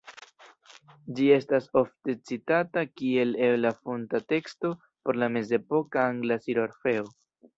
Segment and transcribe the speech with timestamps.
[1.17, 4.73] Ĝi estas ofte citata kiel ebla fonta teksto
[5.09, 7.07] por la mezepoka angla Sir Orfeo.